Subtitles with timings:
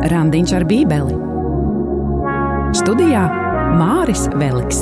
[0.00, 1.12] Randiņš ar Bībeli.
[2.72, 3.26] Studijā
[3.76, 4.78] Māris Veliks.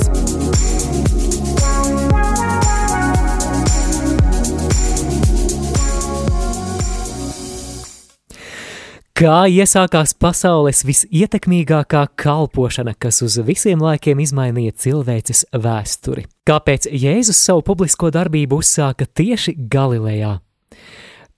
[9.19, 16.29] Kā iesākās pasaules visietekmīgākā kalpošana, kas uz visiem laikiem izmainīja cilvēces vēsturi?
[16.47, 20.37] Kāpēc Jēzus savu publisko darbību uzsāka tieši Galilejā?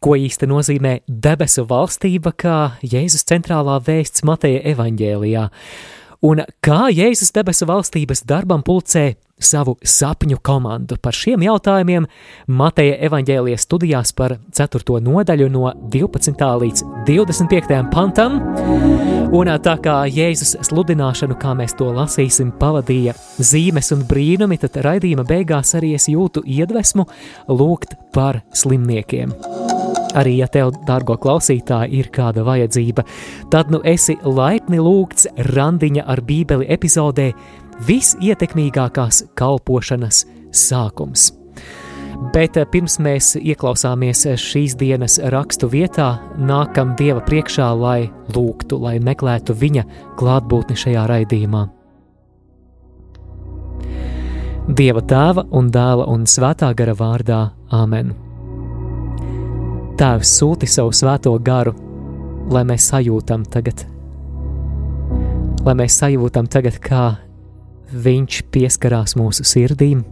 [0.01, 5.43] Ko īsti nozīmē debesu valstība, kā Jēzus centrālā vēsts Mateja evaņģēlijā?
[6.25, 10.97] Un kā Jēzus debesu valstības darbam pulcē savu sapņu komandu.
[10.97, 12.07] Par šiem jautājumiem
[12.49, 14.97] Mateja evaņģēlijas studijās par 4.
[15.05, 16.49] nodaļu no 12.
[16.63, 17.77] līdz 25.
[17.93, 18.39] pantam.
[19.37, 25.29] Un tā kā Jēzus sludināšanu, kā mēs to lasīsim, pavadīja zīmes un brīnumi, tad raidījuma
[25.29, 27.05] beigās arī es jūtu iedvesmu
[27.53, 29.37] lūgt par slimniekiem.
[30.17, 33.05] Arī, ja tev, dārgo klausītāji, ir kāda vajadzība,
[33.53, 37.31] tad nu esi laipni lūgts randiņa ar bībeli epizodē
[37.87, 41.31] visietekmīgākās kalpošanas sākums.
[42.35, 48.99] Bet eh, pirms mēs ieklausāmies šīs dienas rakstu vietā, nākam Dieva priekšā, lai lūgtu, lai
[49.01, 49.85] meklētu Viņa
[50.19, 51.63] klātbūtni šajā raidījumā.
[54.71, 57.39] Dieva tēva un dēla un svētā gara vārdā
[57.73, 58.13] Āmen.
[60.01, 61.75] Tēvs sūti savu svēto garu,
[62.49, 63.83] lai mēs sajūtam tagad,
[65.61, 67.03] lai mēs sajūtam tagad, kā
[67.91, 70.05] Viņš pieskarās mūsu sirdīm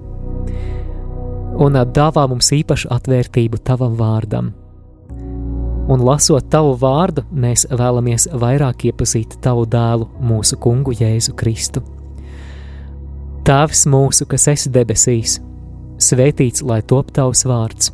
[1.63, 4.49] un dāvā mums īpašu atvērtību tavam vārdam.
[5.89, 11.81] Un lasot tavu vārdu, mēs vēlamies vairāk iepazīt tavu dēlu, mūsu kungu Jēzu Kristu.
[13.47, 15.39] Tēvs mūsu, kas esi debesīs,
[15.97, 17.93] svētīts lai top tavs vārds,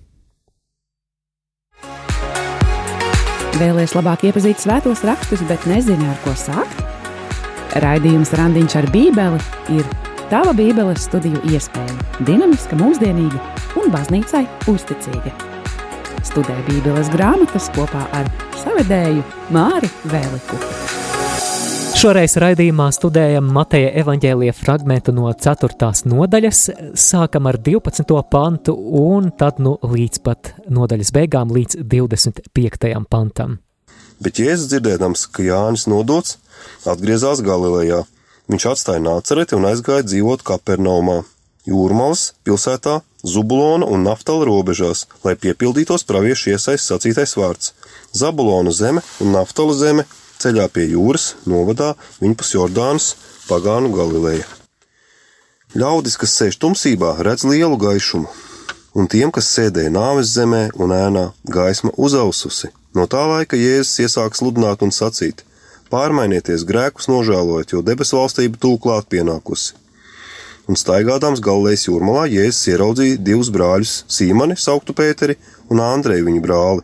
[3.59, 6.79] Vēlēs labāk iepazīt svētos rakstus, bet nezinu, ar ko sākt?
[7.83, 9.41] Raidījums Randiņš ar Bībeli
[9.75, 9.87] ir
[10.31, 11.97] Tava Bībeles studiju iespēja-
[12.27, 13.39] dinamiska, mūsdienīga
[13.81, 15.33] un baznīcai uzticīga.
[16.23, 18.31] Studē Bībeles grāmatas kopā ar
[18.63, 20.90] savedēju Māri Vēliku.
[22.01, 25.91] Šoreiz raidījumā studējam Mateja evaņģēlīja fragment no 4.
[26.09, 26.61] nodaļas,
[26.97, 28.15] sākam ar 12.
[28.31, 32.95] pantu un tad nu līdz pat nodaļas beigām, līdz 25.
[33.05, 33.59] pantam.
[34.17, 36.39] Bet Jēzus dzirdēdams, ka Jānis nodots,
[36.89, 38.01] atgriezās Galilejā
[38.51, 41.21] Viņš atstāja Nācereti un aizgāja dzīvot Kapernaumā,
[41.69, 47.71] Jūrmalas pilsētā, Zubulona un Naftala robežās, lai piepildītos praviešu iesaistīts sacītais vārds.
[48.17, 50.03] Zabulona zeme un Naftala zeme
[50.41, 53.13] ceļā pie jūras, novadā viņpus Jordānas,
[53.47, 54.47] pagānu Galileja.
[55.77, 58.27] Ļaudis, kas sēž tumsībā, redz lielu gaišumu,
[58.99, 62.73] un tiem, kas sēdēja nāves zemē un ēnā, gaisma uzaususi.
[62.97, 65.45] No tā laika Jēzus iesāk sludināt un sacīt:
[65.91, 69.77] Pārmainieties grēkus nožēlojot, jo debesu valstība tūklāt pienākusi.
[70.67, 75.37] Un staigādams galvenais jūrmalā Jēzus ieraudzīja divus brāļus, Sīmani, sauktu Pēteri
[75.71, 76.83] un Andreju viņa brāli.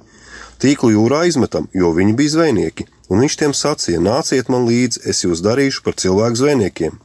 [0.64, 5.24] Tīklu jūrā izmetam, jo viņi bija zvejnieki, un viņš tiem sacīja: Nāciet man līdzi, es
[5.26, 7.00] jūs darīšu par cilvēku zvejniekiem.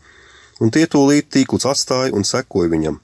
[0.62, 3.00] Un tie tūlīt tīklus atstāja un sekoja viņam.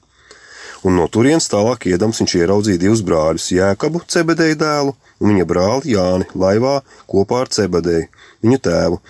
[0.87, 5.95] Un no turienes tālāk iedams viņš ieraudzīja divus brāļus, Jēkabu, Cebedēju dēlu, un viņa brāli
[5.95, 6.77] Jāni laivā
[7.11, 8.07] kopā ar Cebedēju
[8.45, 9.01] viņu tēvu,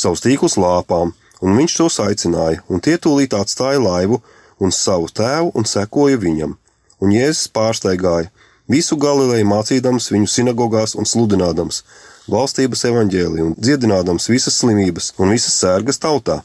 [0.00, 1.12] savus tīklus lāpām,
[1.44, 4.22] un viņš tos aicināja, un tie tūlīt atstāja laivu
[4.60, 6.56] un savu tēvu un sekoja viņam.
[7.04, 8.32] Un Jēzus pārsteigāja
[8.68, 11.82] visu Galileju mācīdams viņu sinagogās un sludinādams
[12.32, 16.40] valstības evaņģēliju un dziedinādams visas slimības un visas sērgas tautā.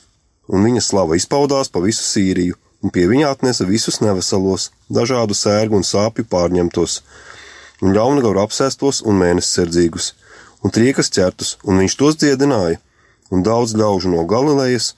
[0.51, 5.79] Un viņa slava izpaudās pa visu Sīriju, un pie viņa atnesa visus neveselos, dažādu sērgu
[5.79, 6.99] un sāpju pārņemtos,
[7.81, 10.13] un ļaunagaru apsēstos un mēnesisardzīgus
[10.65, 12.79] un triekas ķertus, un viņš tos dziedināja,
[13.33, 14.93] un daudz ļaužu no Galilejas,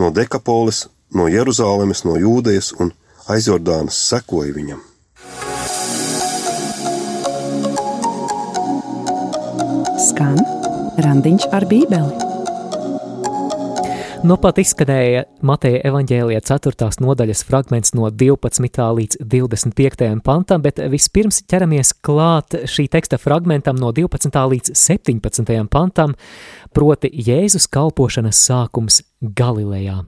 [0.00, 2.94] no Dekapolis, no Jeruzalemes, no Jūdejas un
[3.32, 4.80] aizjordānas sekoja viņam.
[10.12, 10.36] Skan
[11.00, 12.26] randiņš ar bībeli.
[14.28, 16.88] Nu pat izskanēja Mateja evaņģēlijā 4.
[17.00, 18.82] nodaļas fragments no 12.
[18.98, 20.10] līdz 25.
[20.26, 24.36] pantam, bet vispirms ķeramies klāt šī teksta fragmentam no 12.
[24.52, 25.56] līdz 17.
[25.72, 26.12] pantam,
[26.76, 30.02] proti Jēzus kalpošanas sākums Galilejā.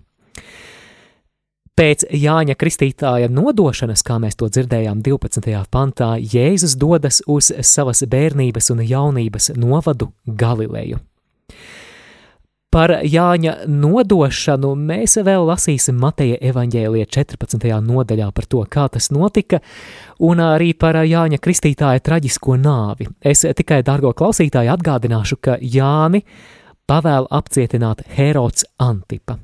[1.74, 5.56] Pēc Jāņa Kristītāja nodošanas, kā mēs to dzirdējām 12.
[5.74, 11.00] pantā, Jēzus dodas uz savas bērnības un jaunības novadu Galileju.
[12.70, 17.66] Par Jāņa nodošanu mēs vēl lasīsim Mateja evaņģēlija 14.
[17.88, 19.58] nodaļā par to, kā tas notika,
[20.22, 23.08] un arī par Jāņa Kristītāja traģisko nāvi.
[23.18, 26.22] Es tikai, dārgo klausītāji, atgādināšu, ka Jāni
[26.86, 29.40] pavēl apcietināt Herods Antipa.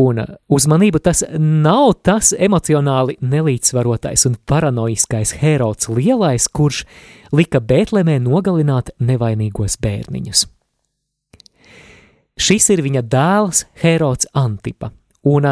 [0.00, 6.86] Un uzmanību tas nav tas emocionāli nelīdzsvarotais un paranoiskais Herods lielais, kurš
[7.36, 10.46] lika Bētlemē nogalināt nevainīgos bērniņus.
[12.40, 14.88] Šis ir viņa dēls Herods Antipa,
[15.28, 15.50] un,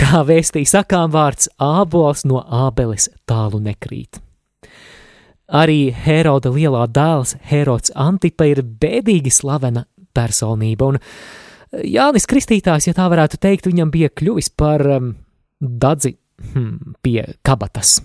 [0.00, 4.16] kā vēstīja sakām vārds, ābols no ābeles tālu nekrīt.
[5.50, 9.84] Arī Heroda lielā dēls Herods Antipa ir bēdīgi slavena
[10.16, 11.00] personība, un
[11.70, 15.12] Jānis Kristītājs, ja tā varētu teikt, viņam bija kļuvis par um,
[15.60, 16.16] dadzi
[16.52, 18.00] hmm, pie kabatas.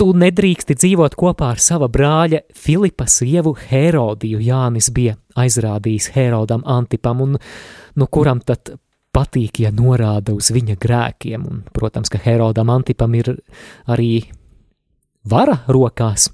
[0.00, 4.40] Tu nedrīksti dzīvot kopā ar sava brāļa Filipa sievu Herodiju.
[4.40, 7.36] Jānis bija aizrādījis Herodam Antipam, un
[8.00, 8.72] nu kuram tad
[9.12, 13.34] patīk, ja norāda uz viņa grēkiem, un, protams, ka Herodam Antipam ir
[13.90, 14.12] arī
[15.28, 16.30] vara rokās.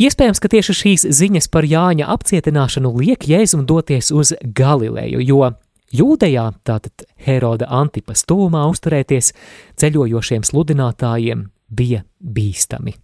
[0.00, 5.52] Iespējams, ka tieši šīs ziņas par Jāņa apcietināšanu liek Jēzum doties uz Galileju, jo
[5.92, 9.34] Jūdejā, tātad Heroda Antipas tuvumā uzturēties
[9.76, 12.94] ceļojošiem sludinātājiem bija bīstami.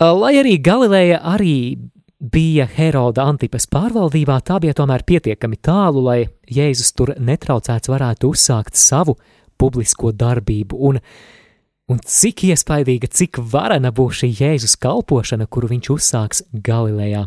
[0.00, 1.76] Lai arī Galileja arī
[2.18, 8.80] bija Heroda Antipas pārvaldībā, tā bija tomēr pietiekami tālu, lai Jēzus tur netraucēts varētu uzsākt
[8.80, 9.18] savu
[9.58, 11.00] publisko darbību, un
[11.88, 17.22] Un cik iespaidīga, cik varena būs šī Jēzus kalpošana, kuru viņš uzsāks Galilejā.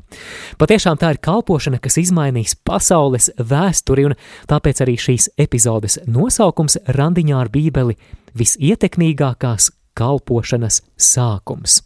[0.62, 4.18] Patiešām tā ir kalpošana, kas izmainīs pasaules vēsturi, un
[4.52, 7.98] tāpēc arī šīs epizodes nosaukums randiņā ar Bībeli-
[8.42, 11.82] visietekmīgākās kalpošanas sākums.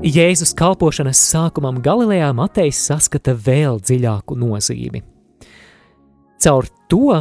[0.00, 5.02] Jēzus kalpošanas sākumam Galilejā Matejs saskata vēl dziļāku nozīmi.
[6.38, 7.18] Caur to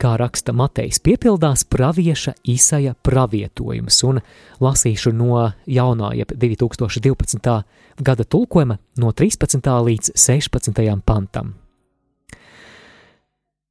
[0.00, 4.20] kā raksta Matejs, piepildās pravieša Isaija pravietojums, un
[4.60, 7.62] lasīšu no jaunā, jeb 2012.
[8.00, 9.70] gada tulkojuma no 13.
[9.88, 11.00] līdz 16.
[11.04, 11.54] pantam.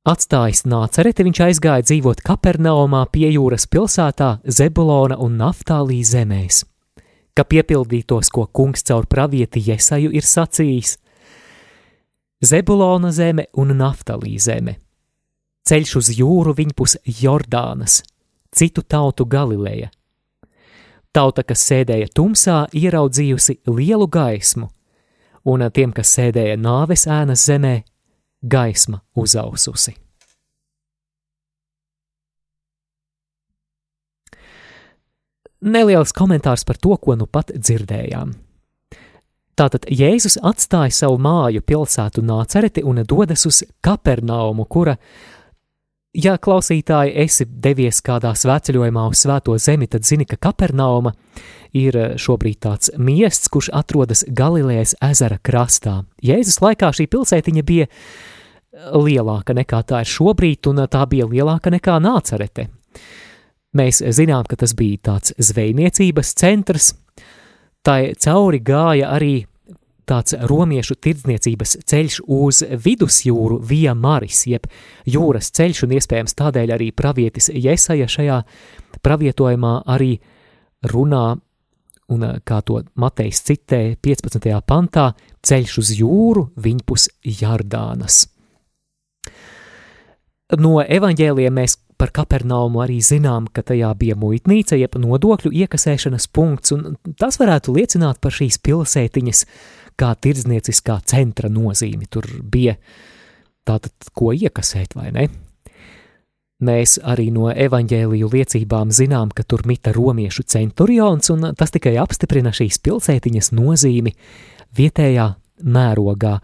[0.05, 6.61] Atstājis nācereti, viņš aizgāja dzīvot Kapernaumā pie jūras pilsētā Zebulona un Naftālī zemēs,
[7.33, 10.97] ka piepildītos, ko kungs caur pravieti Jesaju ir sacījis–
[12.45, 14.75] Zebulona zeme un Naftalī zeme–
[15.65, 18.01] ceļš uz jūru viņpus Jordānas,
[18.55, 19.89] citu tautu Galileja.
[21.15, 24.69] Tauta, kas sēdēja tumsā, ieraudzījusi lielu gaismu,
[25.47, 27.75] un tiem, kas sēdēja nāves ēnas zemē,
[28.43, 29.95] gaisma uzaususi.
[35.65, 38.35] Neliels komentārs par to, ko nu pat dzirdējām.
[39.55, 44.97] Tātad Jēzus atstāja savu māju pilsētu Nācereti un dodas uz Kapernaumu, kura
[46.15, 51.11] Ja klausītāji esi devies kādā svētceļojumā uz Svēto zemi, tad zini, ka Kapernauma
[51.75, 56.03] ir eh, šobrīd tāds miests, kurš atrodas Galilejas ezera krastā.
[56.23, 57.89] Jēzus laikā šī pilsētiņa bija
[58.95, 62.69] lielāka nekā tā ir šobrīd, un tā bija lielāka nekā Nācerete.
[63.75, 66.93] Mēs zinām, ka tas bija tāds zvejniecības centrs,
[67.83, 69.33] tai cauri gāja arī
[70.07, 74.67] tāds romiešu tirdzniecības ceļš uz vidusjūru via maris, jeb
[75.09, 78.41] jūras ceļš, un iespējams tādēļ arī pravietis Jesaja šajā
[79.05, 80.15] pravietojumā arī
[80.91, 81.25] runā,
[82.13, 84.51] un kā to Matejs citē 15.
[84.67, 85.09] pantā,
[85.45, 87.09] ceļš uz jūru viņpus
[87.41, 88.25] Jardānas.
[90.61, 96.75] No evaņģēliem mēs par Kapernaumu arī zinām, ka tajā bija muitnīca, jeb nodokļu iekasēšanas punkts,
[96.75, 102.09] un tas varētu liecināt par šīs pilsētiņas uh, kā tirdznieciskā centra nozīmi.
[102.11, 102.75] Tur bija
[103.65, 105.27] tātad ko iekasēt, vai ne?
[106.65, 112.53] Mēs arī no evaņģēliju liecībām zinām, ka tur mita romiešu centurions, un tas tikai apstiprina
[112.55, 114.13] šīs pilsētiņas nozīmi
[114.77, 115.33] vietējā
[115.63, 116.37] mērogā.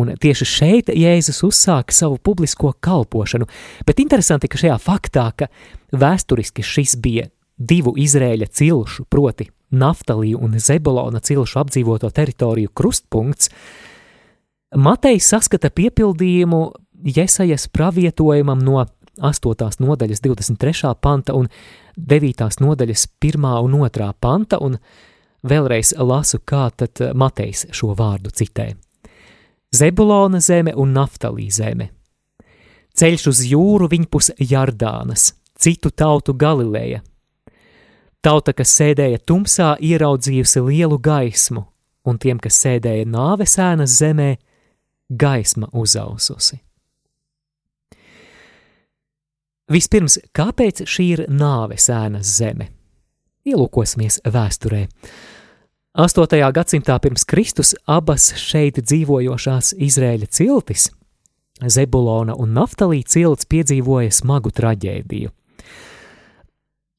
[0.00, 3.48] Un tieši šeit Jēzus uzsāka savu publisko kalpošanu,
[3.86, 5.48] bet interesanti, ka šajā faktā, ka
[5.96, 13.50] vēsturiski šis bija divu Izrēļa cilšu, proti Naftalī un Zebulona cilšu apdzīvoto teritoriju krustpunkts,
[14.74, 16.60] Matejs saskata piepildījumu
[17.04, 18.80] Jesajas pravietojumam no
[19.22, 19.76] 8.
[19.78, 20.94] nodaļas 23.
[21.00, 21.46] panta un
[21.96, 22.48] 9.
[22.60, 23.44] nodaļas 1.
[23.62, 24.08] un 2.
[24.20, 24.78] panta, un
[25.46, 28.72] vēlreiz lasu, kā tad Matejs šo vārdu citē.
[29.74, 31.90] Zebulona zeme un Naftalī zeme.
[32.94, 37.02] Ceļš uz jūru viņpus Jardānas, citu tautu Galileja.
[38.24, 41.66] Tauta, kas sēdēja tumsā, ieraudzījusi lielu gaismu,
[42.08, 44.30] un tiem, kas sēdēja nāves ēnas zemē,
[45.12, 46.56] gaisma uzaususi.
[49.68, 52.70] Vispirms, kāpēc šī ir nāves ēnas zeme?
[53.44, 54.86] Ielūkosimies vēsturē.
[56.00, 56.40] 8.
[56.56, 60.88] gadsimtā pirms Kristus abas šeit dzīvojošās Izraēļa ciltis,
[61.60, 65.30] Zebulona un Naftalī cilts piedzīvoja smagu traģēdiju.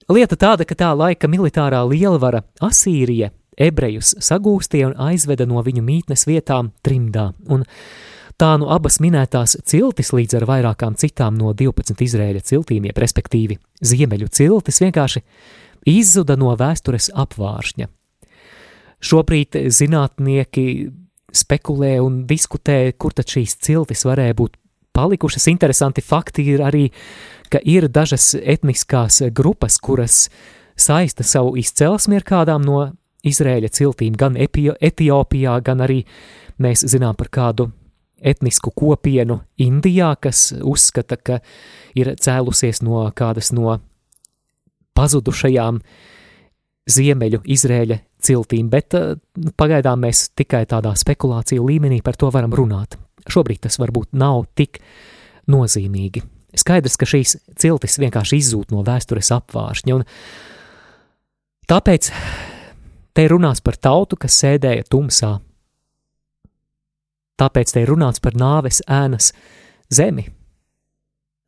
[0.05, 6.27] Lieta tāda, ka tā laika militārā lielvara Asīrija ebrejus sagūstīja un aizveda no viņu mītnes
[6.29, 7.65] vietām trimdā, un
[8.35, 13.55] Tā nu abas minētās ciltis līdz ar vairākām citām no 12 Izraēļa ciltīm, jeb respektīvi
[13.79, 15.21] ziemeļu ciltis, vienkārši
[15.87, 17.87] izzuda no vēstures apvāršņa.
[18.99, 20.65] Šobrīd zinātnieki
[21.31, 24.59] spekulē un diskutē, kur tad šīs ciltis varēja būt
[24.95, 25.47] palikušas.
[25.51, 26.87] Interesanti fakti ir arī,
[27.51, 30.29] ka ir dažas etniskās grupas, kuras
[30.75, 32.85] saista savu izcelsmi ar kādām no
[33.25, 36.03] Izrēļa ciltīm, gan Etiopijā, gan arī
[36.61, 37.71] mēs zinām par kādu
[38.21, 41.39] etnisku kopienu Indijā, kas uzskata, ka
[41.97, 43.79] ir cēlusies no kādas no
[44.95, 45.81] pazudušajām
[46.85, 49.15] ziemeļu Izrēļa ciltīm, bet eh,
[49.57, 52.99] pagaidām mēs tikai tādā spekulāciju līmenī par to varam runāt.
[53.31, 54.81] Šobrīd tas varbūt nav tik
[55.51, 56.23] nozīmīgi.
[56.55, 60.05] Skaidrs, ka šīs ciltis vienkārši izzūd no vēstures apvāršņa, un
[61.67, 62.11] tāpēc
[63.15, 65.35] te runās par tautu, kas sēdēja tumsā
[67.35, 69.33] Tāpēc te runāts par nāves ēnas
[69.91, 70.29] zemi.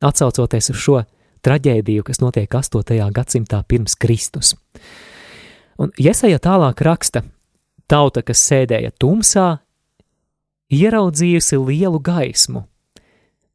[0.04, 0.98] Atcaucoties uz šo
[1.46, 2.98] traģēdiju, kas notiek 8.
[3.14, 4.52] gadsimtā pirms Kristus.
[5.80, 7.22] Un Iesaja tālāk raksta,
[7.88, 9.48] tauta, kas sēdēja tumsā,
[10.72, 12.64] ieraudzījusi lielu gaismu,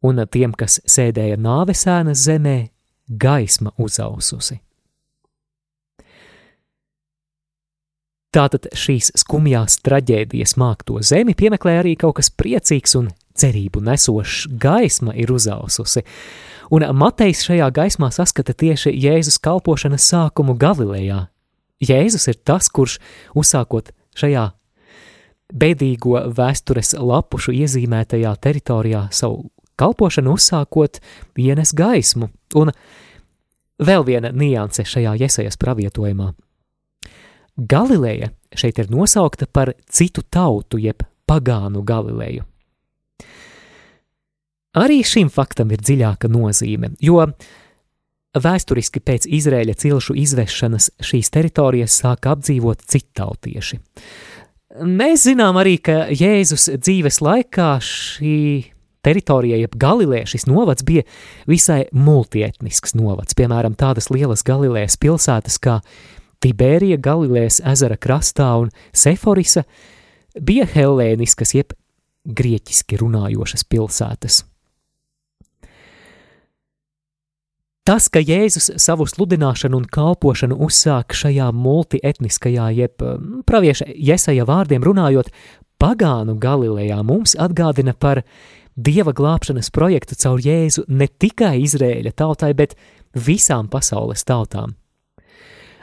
[0.04, 2.58] un tiem, kas sēdēja nāves ēnas zemē,
[3.08, 4.60] gaisma uzaususi.
[8.34, 15.14] Tātad šīs skumjās traģēdijas mākto zemi piemeklē arī kaut kas priecīgs un cerību nesošs gaisma
[15.14, 16.02] ir uzaususi,
[16.74, 21.28] un Matejs šajā gaismā saskata tieši Jēzus kalpošanas sākumu Galilejā.
[21.84, 22.98] Jēzus ir tas, kurš
[23.38, 24.50] uzsākot šajā
[25.54, 31.00] bēdīgo vēstures lapušu iezīmētajā teritorijā savu kalpošanu uzsākot
[31.38, 32.72] ienes gaismu, un
[33.84, 36.34] vēl viena nianse šajā iesajas pravietojumā–
[37.58, 42.44] Galileja šeit ir nosaukta par citu tautu, jeb pagānu Galileju.
[44.74, 47.22] Arī šim faktam ir dziļāka nozīme, jo
[48.34, 53.78] vēsturiski pēc Izraēļa cilšu izvešanas šīs teritorijas sāka apdzīvot citautieši.
[54.74, 58.38] Mēs zinām arī, ka Jēzus dzīves laikā šī
[59.06, 61.04] teritorija, jeb Galilē, šis novads bija
[61.50, 63.36] visai multietnisks novads.
[63.38, 65.78] Piemēram, tādas lielas Galilejas pilsētas kā
[66.42, 69.66] Tibērija Galilejas ezera krastā un Seforisa
[70.42, 71.78] bija hellēniskas, jeb
[72.26, 74.42] grieķiski runājošas pilsētas.
[77.84, 83.02] Tas, ka Jēzus savu sludināšanu un kalpošanu uzsāk šajā multietniskajā, jeb
[83.44, 85.28] pravieša Jesaja vārdiem runājot,
[85.84, 88.22] pagānu Galilejā mums atgādina par
[88.80, 92.78] Dieva glābšanas projektu caur Jēzu ne tikai Izrēļa tautai, bet
[93.20, 94.78] visām pasaules tautām.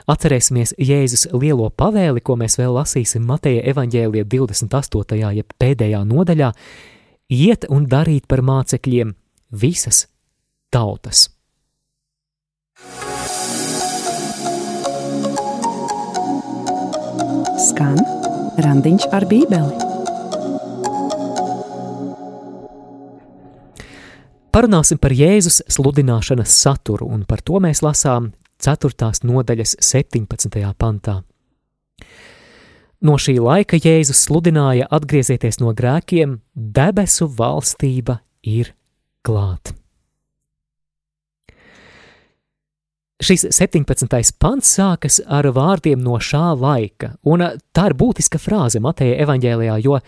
[0.09, 5.19] Atcerēsimies Jēzus lielo pavēli, ko mēs vēl lasīsim Mateja evaņģēlija 28.
[5.37, 6.49] jeb pēdējā nodaļā-
[7.45, 9.13] iet un darīt par mācekļiem
[9.53, 10.07] visas
[10.73, 11.29] tautas.
[17.61, 17.97] Skan
[18.61, 19.89] randiņš ar bībeli.
[24.51, 29.11] Parunāsim par Jēzus sludināšanas saturu, un par to mēs lasām 4.
[29.23, 30.59] nodaļas 17.
[30.77, 31.21] pantā.
[33.01, 38.75] No šī laika Jēzus sludināja atgriezieties no grēkiem, debesu valstība ir
[39.25, 39.80] klāt.
[43.21, 44.33] Šis 17.
[44.41, 49.99] pants sākas ar vārdiem no šā laika, un tā ir būtiska frāze Mateja evaņģēlijā, jo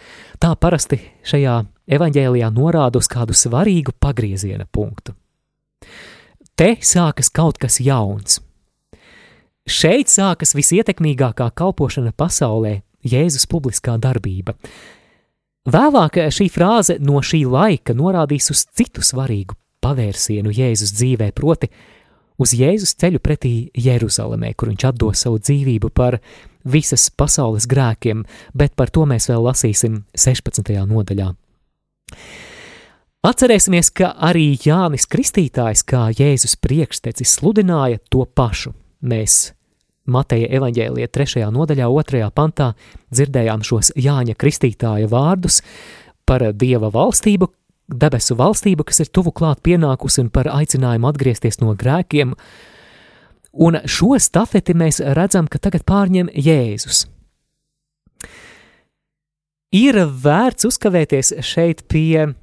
[0.42, 0.98] tā parasti
[1.30, 1.60] šajā
[1.94, 5.14] evaņģēlijā norāda uz kādu svarīgu pagrieziena punktu.
[6.58, 8.40] Te sākas kaut kas jauns.
[9.70, 12.82] Šeit sākas visietekmīgākā kalpošana pasaulē-
[13.14, 14.58] Jēzus publiskā darbība.
[15.70, 19.54] Vēlāk šī frāze no šī laika norādīs uz citu svarīgu
[19.84, 21.70] pavērsienu Jēzus dzīvē, proti,
[22.44, 26.20] uz Jēzus ceļu pretī Jeruzalemē, kur viņš atdos savu dzīvību par
[26.64, 28.24] visas pasaules grēkiem,
[28.56, 30.74] bet par to mēs vēl lasīsim 16.
[30.90, 31.32] nodaļā.
[33.24, 38.74] Atcerēsimies, ka arī Jānis Kristītājs, kā Jēzus priekštecis, sludināja to pašu.
[39.04, 39.54] Mēs
[40.12, 41.46] Mateja evaņģēlija 3.
[41.56, 42.28] nodaļā, 2.
[42.36, 42.74] pantā
[43.16, 45.62] dzirdējām šos Jāņa Kristītāja vārdus
[46.28, 47.48] par Dieva valstību,
[48.00, 52.36] debesu valstību, kas ir tuvu klāt pienākusi un par aicinājumu atgriezties no grēkiem.
[53.54, 57.06] Un šo stafeti mēs redzam, ka tagad pārņem Jēzus.
[59.74, 62.34] Ir vērts uzkavēties šeit pie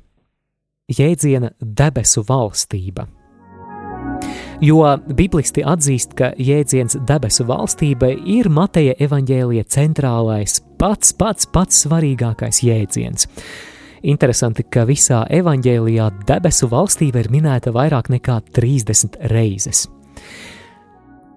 [0.90, 3.06] jēdziena debesu valstība.
[4.60, 4.82] Jo
[5.16, 13.28] biblisti atzīst, ka jēdziens debesu valstība ir Mateja evaņģēlija centrālais, pats pats pats svarīgākais jēdziens.
[14.00, 19.84] Interesanti, ka visā evaņģēlijā debesu valstība ir minēta vairāk nekā 30 reizes.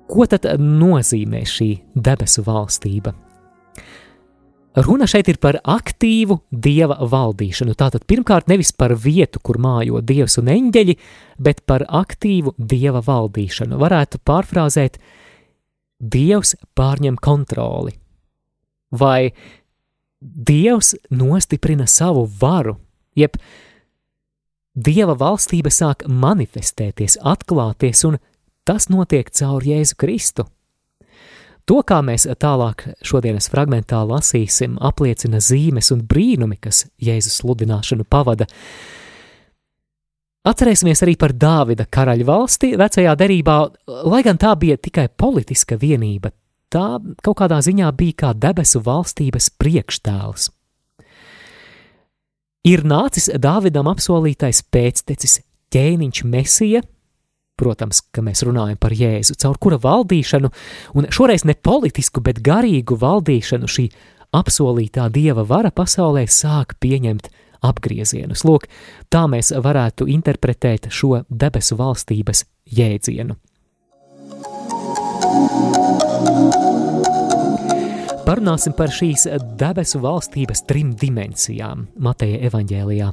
[0.08, 3.12] Ko tad nozīmē šī debesu valstība?
[4.74, 7.76] Runa šeit ir par aktīvu dieva valdīšanu.
[7.78, 10.96] Tātad pirmkārt nevis par vietu, kur mājo dievs un eņģeļi,
[11.46, 13.78] bet par aktīvu dieva valdīšanu.
[13.78, 14.98] Varētu pārfrāzēt,
[16.00, 17.94] dievs pārņem kontroli.
[18.94, 19.34] Vai
[20.24, 22.78] dievs nostiprina savu varu,
[23.16, 23.36] jeb
[24.74, 28.18] dieva valstība sāk manifestēties, atklāties, un
[28.66, 30.48] tas notiek caur Jēzu Kristu.
[31.64, 38.50] To, kā mēs tālāk šodienas fragmentā lasīsim, apliecina zīmes un brīnumi, kas Jēzus sludināšanu pavada.
[40.44, 43.58] Atcerēsimies arī par Dāvida karaļa valsti vecajā derībā,
[44.12, 46.34] lai gan tā bija tikai politiska vienība,
[46.74, 46.88] tā
[47.26, 50.50] kaut kādā ziņā bija kā debesu valstības priekštēls.
[52.64, 55.42] Ir nācis Dāvidam apsolītais pēctecis
[55.74, 56.84] ķēniņš Mesija,
[57.54, 60.50] Protams, ka mēs runājam par Jēzu, caur kura valdīšanu,
[60.98, 63.86] un šoreiz ne politisku, bet garīgu valdīšanu šī
[64.34, 67.30] apsolītā dieva vara pasaulē sāk pieņemt
[67.64, 68.44] apgriezienus.
[68.48, 68.66] Lūk,
[69.14, 73.38] tā mēs varētu interpretēt šo debesu valstības jēdzienu.
[78.24, 79.26] Parunāsim par šīs
[79.60, 83.10] debesu valstības trim dimensijām Mateja evaņģēlijā.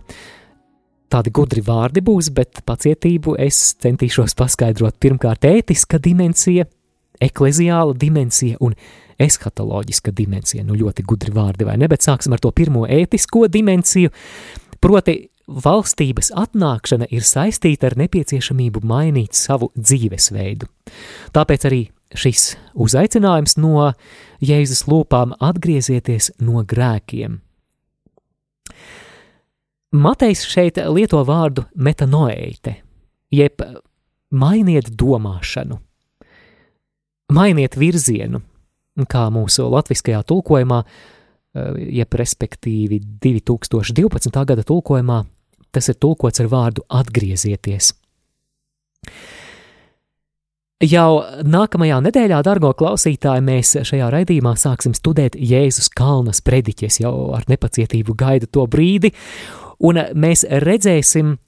[1.10, 6.68] Tādi gudri vārdi būs, bet pacietību es centīšos paskaidrot pirmkārt ētiska dimensija,
[7.20, 8.76] ekleziāla dimensija un
[9.20, 10.64] eskatoloģiska dimensija.
[10.64, 11.90] Nu, ļoti gudri vārdi, vai ne?
[11.90, 14.12] Bet sāksim ar to pirmo ētisko dimensiju.
[14.80, 15.18] Proti,
[15.50, 20.70] valstības atnākšana ir saistīta ar nepieciešamību mainīt savu dzīvesveidu.
[21.34, 21.82] Tāpēc arī
[22.16, 23.92] šis uzaicinājums no
[24.42, 27.38] Jēzus lūpām atgriezieties no grēkiem.
[29.90, 32.76] Matejs šeit lieto vārdu metanoeite,
[33.34, 33.62] jeb
[34.30, 35.80] mainiet domāšanu,
[37.34, 38.42] mainiet virzienu,
[39.10, 40.84] kā mūsu latviskajā tulkojumā,
[41.90, 44.30] jeb respektīvi 2012.
[44.46, 45.24] gada tulkojumā,
[45.74, 47.92] tas ir tulkots ar vārdu atgriezieties.
[50.80, 57.44] Jau nākamajā nedēļā, dargo klausītāji, mēs šajā raidījumā sāksim studēt Jēzus Kalnas prediķes, jau ar
[57.52, 59.12] nepacietību gaidu to brīdi,
[59.80, 61.38] Un mēs redzēsim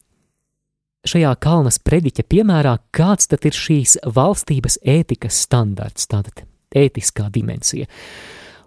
[1.09, 7.91] šajā kalnas prediķa piemērā, kāds tad ir šīs valstības ētikas standarts, tātad ētiskā dimensija.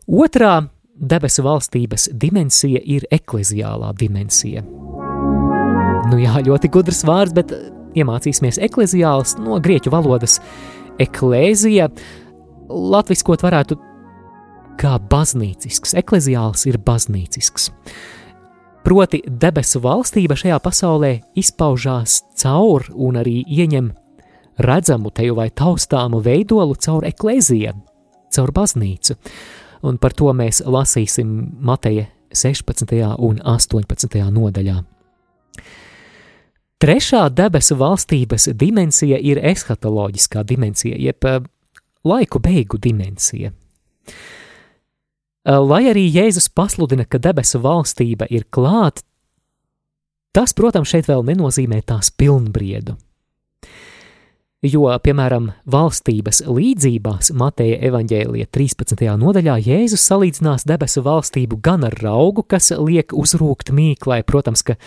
[0.05, 0.59] Otrā
[0.95, 4.61] debesu valstības dimensija ir ekleziālā dimensija.
[6.05, 7.55] Nu jā, ļoti gudrs vārds, bet
[7.95, 10.39] iemācīsimies ekleziāls no grieķu valodas
[11.01, 11.89] eklēzija,
[12.69, 13.77] latviskot varētu
[14.79, 15.95] kā baznīcisks.
[15.99, 17.69] Ekleziāls ir baznīcisks.
[18.85, 23.89] Proti, debesu valstība šajā pasaulē izpaužās caur un arī ieņem
[24.61, 27.73] redzamu teju vai taustāmu veidolu caur eklēziju,
[28.35, 29.17] caur baznīcu.
[29.85, 31.33] Un par to mēs lasīsim
[31.65, 32.93] Mateja 16.
[33.17, 34.21] un 18.
[34.37, 34.83] nodaļā.
[36.81, 41.39] Trešā debesu valstības dimensija ir eskatoloģiskā dimensija, jeb eh,
[42.03, 43.51] laiku beigu dimensija.
[45.45, 49.05] Eh, lai arī Jēzus pasludina, ka debesu valstība ir klāta,
[50.35, 52.97] tas, protams, šeit vēl nenozīmē tās pilnbriedu.
[54.65, 59.03] Jo, piemēram, valstības līdzībās Mateja evaņģēlija 13.
[59.21, 64.77] nodaļā Jēzus salīdzinās debesu valstību gan ar augu, kas liek uzrūkt mīklai, protams, ka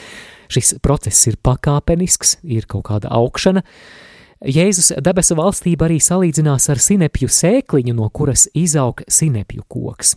[0.51, 3.63] šis process ir pakāpenisks, ir kaut kāda augšana.
[4.43, 10.17] Jēzus debesu valstību arī salīdzinās ar sinepju sēkliņu, no kuras izaug sinepju koks.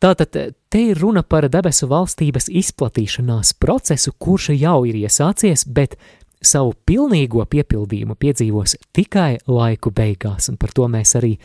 [0.00, 5.98] Tātad te ir runa par debesu valstības izplatīšanās procesu, kurš jau ir iesācies, bet
[6.40, 11.36] savu pilnīgo piepildījumu piedzīvos tikai laiku beigās, un par to mēs arī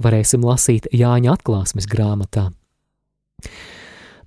[0.00, 2.48] varēsim lasīt Jāņa atklāsmes grāmatā.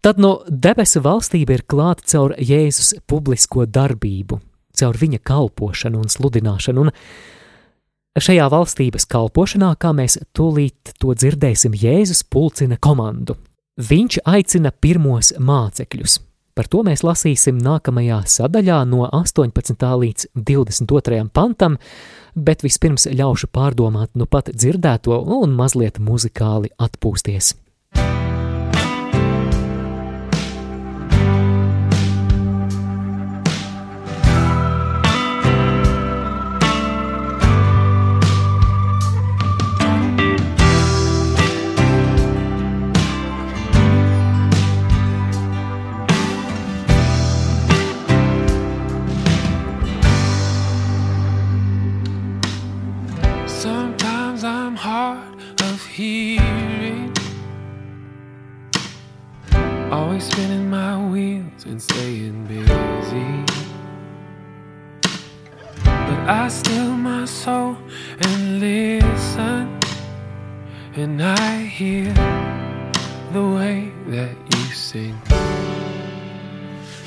[0.04, 4.39] Tad no debesu valstība ir klāta caur Jēzus publisko darbību,
[4.76, 12.26] caur viņa kalpošanu un sludināšanu, un šajā valstības kalpošanā, kā mēs tūlīt to dzirdēsim, Jēzus
[12.28, 13.38] pulcina komandu.
[13.80, 16.19] Viņš aicina pirmos mācekļus.
[16.54, 19.88] Par to mēs lasīsim nākamajā sadaļā no 18.
[20.04, 21.24] līdz 22.
[21.34, 21.80] pantam,
[22.36, 27.56] bet vispirms ļaušu pārdomāt nu pat dzirdēto un mazliet muzikāli atpūsties.
[53.74, 57.12] Sometimes I'm hard of hearing.
[59.92, 63.34] Always spinning my wheels and staying busy.
[65.84, 67.76] But I still my soul
[68.22, 69.80] and listen.
[71.02, 72.14] And I hear
[73.36, 75.18] the way that you sing.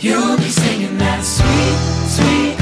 [0.01, 1.79] You'll be singing that sweet,
[2.17, 2.56] sweet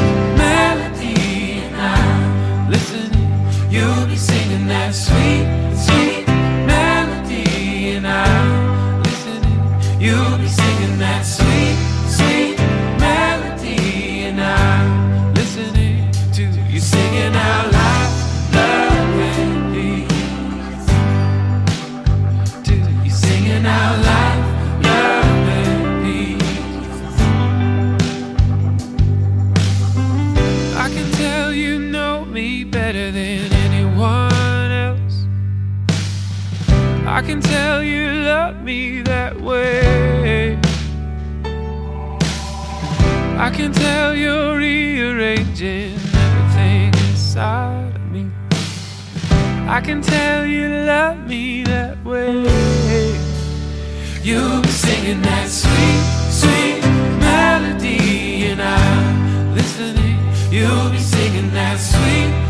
[45.64, 48.31] everything inside of me.
[49.66, 53.18] I can tell you love me that way.
[54.22, 56.83] You'll be singing that sweet, sweet
[57.18, 60.18] melody, and I'm listening.
[60.50, 62.43] You'll be singing that sweet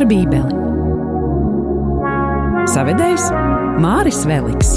[0.00, 0.54] Randiņš ar Bībeli.
[2.70, 3.24] Savedējs
[3.82, 4.70] Māris Veliks.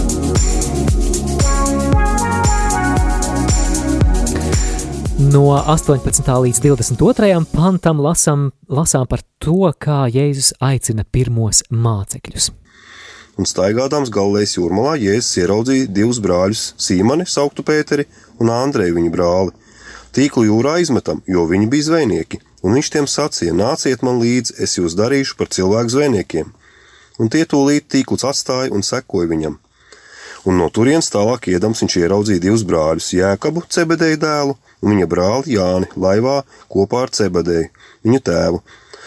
[5.32, 6.28] No 18.
[6.28, 7.46] līdz 22.
[7.54, 12.52] pantam lasām, lasām par to, kā Jēzus aicina pirmos mācekļus.
[13.40, 18.06] Un staigādams Galilejas jūrmalā Jēzus ieraudzīja divus brāļus, Sīmani, sauktu Pēteri
[18.44, 19.52] un Andreju viņa brāli.
[20.14, 24.78] Tīklu jūrā izmetam, jo viņi bija zvejnieki, un viņš tiem sacīja: Nāciet man līdzi, es
[24.80, 26.54] jūs darīšu par cilvēku zvejniekiem.
[27.22, 29.60] Un tie tūlīt tīklus atstāja un sekoja viņam.
[30.44, 35.56] Un no turienes tālāk iedams viņš ieraudzīja divus brāļus, Jēkabu, Cebedēju dēlu, un viņa brāli
[35.56, 36.42] Jāni laivā
[36.74, 37.70] kopā ar Cebedēju,
[38.04, 38.60] viņu tēvu,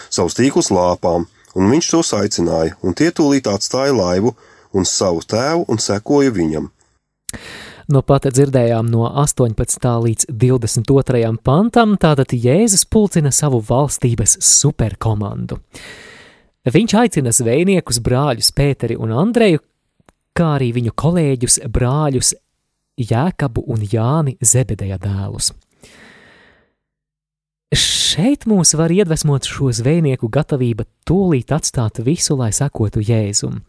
[0.09, 4.33] savus tīklus lāpām, un viņš tos aicināja, un tie tūlīt atstāja laivu
[4.73, 6.71] un savu tēvu un sekoja viņam.
[7.87, 9.85] No pat dzirdējām no 18.
[10.03, 11.29] līdz 22.
[11.47, 15.61] pantam, tātad Jēzus pulcina savu valstības superkomandu.
[16.67, 19.63] Viņš aicina zvejniekus brāļus Pēteri un Andreju,
[20.35, 22.33] kā arī viņu kolēģus brāļus
[22.99, 25.53] Jēkabu un Jāni Zebedeja dēlus.
[27.71, 33.61] Šeit mūs var iedvesmot šo zvejnieku gatavība tūlīt atstāt visu, lai sekotu Jēzum.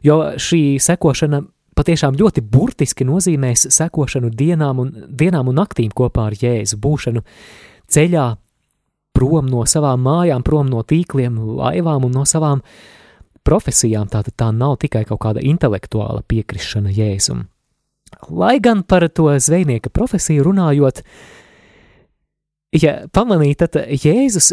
[0.00, 1.44] Jo šī sekošana
[1.78, 7.22] patiešām ļoti burtiski nozīmēs sekošanu dienām un, dienām un naktīm kopā ar Jēzu, būšanu
[7.90, 8.26] ceļā
[9.16, 12.62] prom no savām mājām, prom no tīkliem, laivām un no savām
[13.46, 14.08] profesijām.
[14.10, 17.46] Tātad tā nav tikai kaut kāda intelektuāla piekrišana Jēzum.
[18.30, 21.04] Lai gan par to zvejnieka profesiju runājot,
[22.74, 24.52] ja pamanīt, tad Jēzus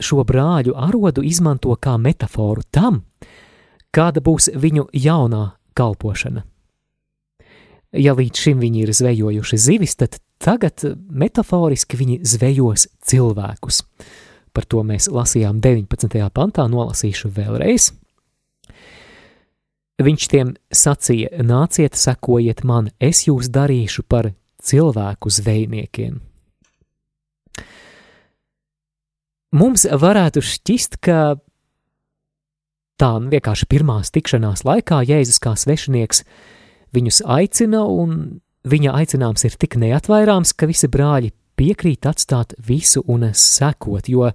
[0.00, 3.02] šo brāļu arodu izmanto kā metaforu tam,
[3.92, 5.44] kāda būs viņu jaunā
[5.76, 6.44] kalpošana.
[7.96, 13.82] Ja līdz šim viņi ir zvejojuši zivis, tad tagad metaforiski viņi zvejos cilvēkus.
[14.54, 16.14] Par to mēs lasījām 19.
[16.34, 17.90] pantā, nolasīšu vēlreiz.
[20.00, 24.32] Viņš tiem sacīja: Nāciet, sekojiet man, es jūs darīšu par
[24.64, 26.20] cilvēku zvejniekiem.
[29.50, 31.36] Mums varētu šķist, ka
[33.00, 36.24] tā vienkārši pirmās tikšanās laikā Jēzus kā svešinieks
[36.94, 43.30] viņus aicina, un viņa aicinājums ir tik neatvairāms, ka visi brāļi piekrīt atstāt visu un
[43.36, 44.30] sekot, jo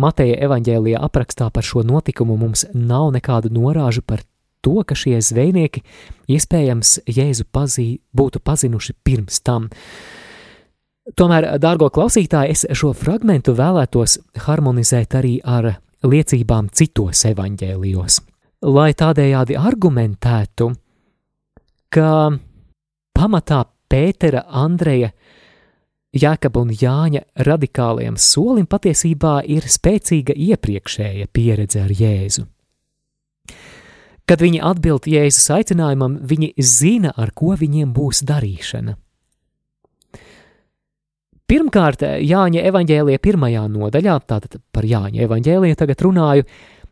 [0.00, 4.22] Mateja evaņģēlijā aprakstā par šo notikumu mums nav nekādu norāžu par
[4.62, 5.82] to, ka šie zvejnieki
[6.30, 9.68] iespējams Jēzu pazī, būtu pazinuši pirms tam.
[11.18, 15.72] Tomēr, dārgo klausītāji, es šo fragmentu vēlētos harmonizēt arī ar
[16.06, 18.20] liecībām citos evaņģēlijos,
[18.68, 20.70] lai tādējādi argumentētu,
[21.92, 22.10] ka
[23.16, 25.10] pamatā Pētera, Andreja,
[26.10, 32.46] Jākaba un Jāņa radikālajam solim patiesībā ir spēcīga iepriekšēja pieredze ar Jēzu.
[34.26, 38.96] Kad viņi atbild Jēzus aicinājumam, viņi zina, ar ko viņiem būs darīšana.
[41.50, 46.44] Pirmkārt, Jāņa evanģēlija pirmajā nodaļā, tātad par Jāņa evanģēliju tagad runāju,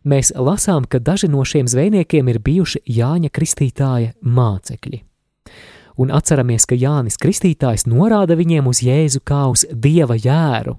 [0.03, 5.05] mēs lasām, ka daži no šiem zvejniekiem ir bijuši Jāņa Kristītāja mācekļi
[5.99, 10.79] un atceramies, ka Jānis Kristītājs norāda viņiem uz Jēzu kā uz dieva jēru,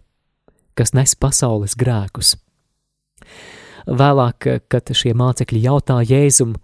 [0.80, 2.38] kas nes pasaules grēkus.
[3.90, 6.56] Vēlāk, kad šie mācekļi jautā Jēzum,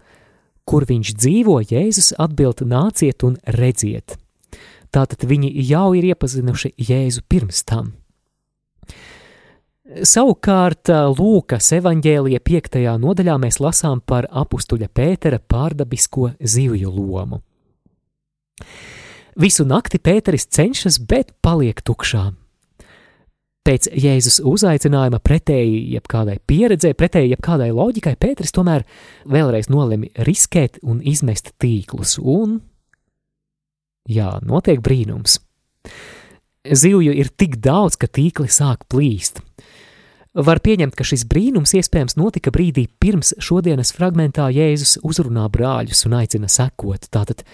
[0.68, 4.16] kur viņš dzīvo, Jēzus atbild: nāciet un redziet.
[4.96, 7.92] Tātad viņi jau ir iepazinuši Jēzu pirms tam.
[9.86, 17.42] Savukārt, Lūkas evanģēlija piektajā nodaļā mēs lasām par apstuļa Pētera pārdabisko zivju lomu.
[19.36, 22.30] Visu nakti Pēteris cenšas, bet paliek tukšā.
[23.66, 28.86] Pēc Jēzus uzaicinājuma pretēji jebkādai pieredzē, pretēji jebkādai loģikai, Pēteris tomēr
[29.28, 32.60] vēlreiz nolemi riskēt un izmest tīklus, un,
[34.10, 35.40] jā, notiek brīnums.
[36.66, 39.38] Zivju ir tik daudz, ka tīkli sāk plīst.
[40.36, 46.18] Var pieņemt, ka šis brīnums iespējams notika brīdī pirms šodienas fragmentā Jēzus uzrunā brāļus un
[46.18, 47.08] aicina sekot.
[47.08, 47.46] Tātad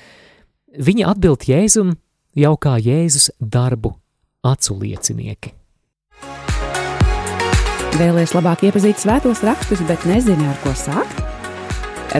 [0.73, 1.91] Viņa atbild Jēzum
[2.33, 3.91] jau kā Jēzus darbu
[4.41, 5.53] acu liecinieki.
[8.01, 11.21] Vēlēs labāk iepazīt svētos rakstus, bet nezini, ar ko sākt?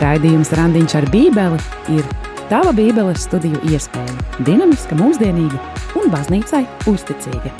[0.05, 1.63] Raidījums Randiņš ar Bībeli
[1.97, 2.05] ir
[2.51, 4.15] tava Bībeles studiju iespēja.
[4.47, 5.59] Dinamiska, mūsdienīga
[6.01, 7.53] un baznīcai uzticīga.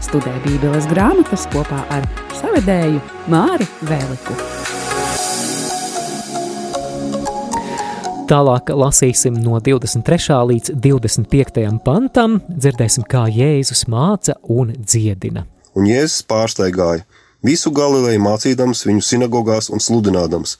[0.00, 2.06] Studē Bībeles grāmatas kopā ar
[2.40, 3.00] savedēju
[3.32, 4.36] Māri Vēliku.
[8.30, 10.36] Tālāk lasīsim no 23.
[10.52, 11.64] līdz 25.
[11.82, 15.42] pantam, dzirdēsim, kā Jēzus māca un dziedina.
[15.74, 17.02] Un Jēzus pārsteigāja
[17.42, 20.56] visu Galileju mācīdams viņu sinagogās un sludinādams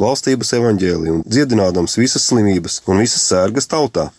[0.00, 4.10] valstības evaņģēliju un dziedinādams visas slimības un visas sērgas tautā.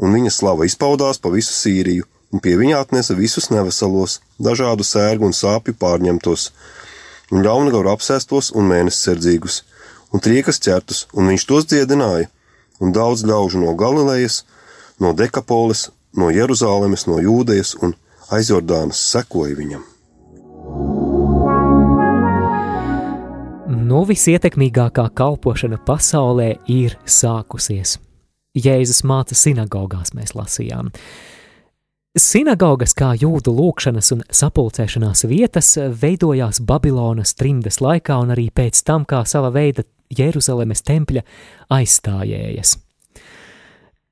[0.00, 5.28] Un viņa slava izpaudās pa visu Sīriju, un pie viņa atnesa visus neveselos, dažādu sērgu
[5.28, 6.50] un sāpju pārņemtos,
[7.30, 9.62] un ļaunagaru apsēstos un mēnessardzīgus,
[10.10, 12.30] un triekas ķertus, un viņš tos dziedināja
[12.80, 14.42] un daudz ļaužu no Galilejas,
[15.00, 17.94] no Dekapoles, no Jeruzalemes, no Jūdejas un
[18.32, 19.86] aizjordānas sekoja viņam.
[23.90, 27.96] Nu, visietekmīgākā kalpošana pasaulē ir sākusies.
[28.54, 30.92] Jēzus māca sinagogās, mēs lasījām.
[32.14, 35.72] Sinagogas kā jūdu lūkšanas un sapulcēšanās vietas
[36.04, 39.82] veidojās Babilonas trimdes laikā un arī pēc tam kā sava veida
[40.14, 41.26] Jeruzalemes tempļa
[41.74, 42.78] aizstājējas.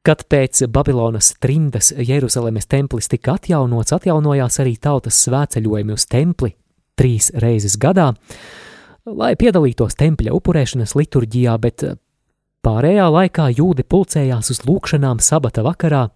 [0.02, 6.56] Kad pēc Babilonas trimdas Jeruzalemes templis tika atjaunots, atjaunojās arī tautas svētceļojumi uz templi
[6.98, 8.14] trīs reizes gadā,
[9.16, 11.84] lai piedalītos tempļa upurēšanas liturģijā, bet
[12.66, 16.08] pārējā laikā jūdi pulcējās uz lūkšanām sabata vakarā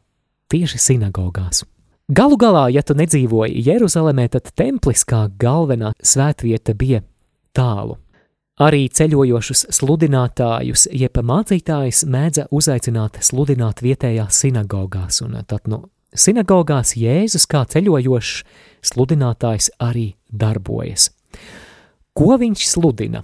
[0.52, 1.64] tieši sinagogās.
[2.12, 7.00] Galu galā, ja tu nedzīvoji Jeruzalemē, tad templis kā galvenā svētvieta bija
[7.56, 7.96] tālu.
[8.60, 17.48] Arī ceļojošus sludinātājus, jeb mācītājus mēdza uzaicināt sludināt vietējās sinagogās, un tad no sinagogās Jēzus
[17.48, 18.34] kā ceļojošs
[18.92, 21.08] sludinātājs arī darbojas.
[22.12, 23.22] Ko viņš sludina?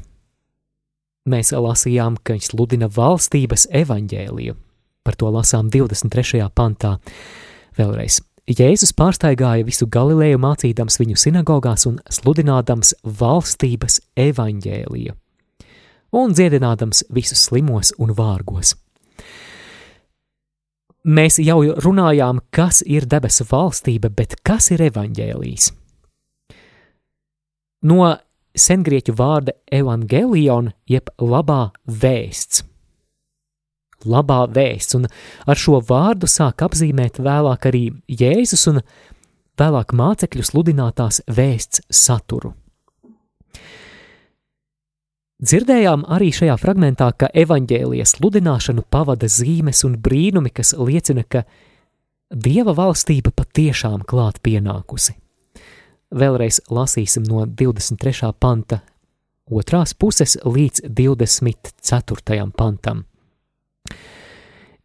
[1.29, 4.57] Mēs lasījām, ka viņš sludina valstības evaņģēliju.
[5.05, 6.41] Par to lasām 23.
[6.57, 6.97] pantā.
[7.77, 8.23] Vēlreiz.
[8.49, 15.17] Jēzus pārsteigāja visu Galileju mācīdams viņu sinagogās un sludinādams valstības evaņģēliju
[16.13, 18.75] un dziedinādams visus slimos un vārgos.
[21.09, 25.71] Mēs jau runājām, kas ir debesu valstība, bet kas ir evaņģēlijs?
[27.89, 28.17] No
[28.61, 32.65] sengrieķu vārda evangelion, jeb labā vēsts–
[34.07, 35.09] labā vēsts, un
[35.47, 38.81] ar šo vārdu sāk apzīmēt vēlāk arī Jēzus un
[39.59, 42.55] vēlāk mācekļu sludinātās vēsts saturu.
[45.39, 51.47] Dzirdējām arī šajā fragmentā, ka evaņģēlijas sludināšanu pavada zīmes un brīnumi, kas liecina, ka
[52.29, 55.15] Dieva valstība patiešām klāt pienākusi.
[56.09, 58.33] Vēlreiz lasīsim no 23.
[58.41, 58.81] panta
[59.53, 62.47] otrās puses līdz 24.
[62.57, 63.05] pantam.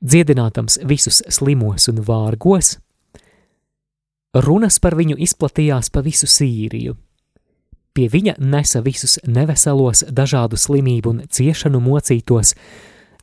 [0.03, 2.75] Dziedinātams visus slimos un vārgos,
[4.35, 6.97] runas par viņu izplatījās pa visu Sīriju.
[7.95, 12.51] Pie viņa nesa visus neveselos, dažādu slimību un ciešanu mocītos,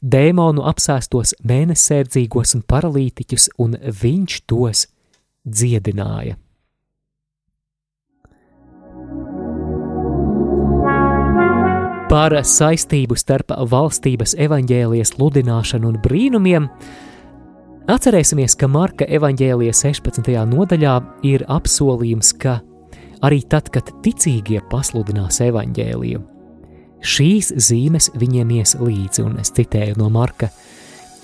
[0.00, 4.86] dēmonu apsēstos mēnesērdzīgos un paralītiķus, un viņš tos
[5.44, 6.38] dziedināja.
[12.10, 16.64] Par saistību starp valstības evaņģēlijas sludināšanu un brīnumiem
[17.86, 20.32] atcerēsimies, ka Marka evaņģēlijas 16.
[20.50, 20.94] nodaļā
[21.30, 22.56] ir apsolījums, ka
[23.22, 26.24] arī tad, kad ticīgie pasludinās evaņģēliju,
[27.12, 30.50] šīs zīmes viņiem ies līdzi, un es citēju no Marka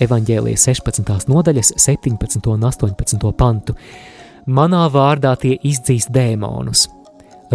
[0.07, 1.27] evaņģēlijas 16.
[1.27, 2.47] nodaļas 17.
[2.53, 3.27] un 18.
[3.35, 3.75] pantu.
[4.47, 6.87] Manā vārdā tie izdzīs dēmonus,